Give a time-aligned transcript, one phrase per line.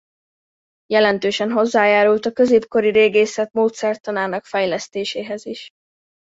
[0.85, 5.69] Jelentősen hozzájárult a középkori régészet módszertanának fejlesztéséhez is.